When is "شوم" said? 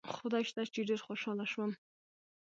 1.51-1.71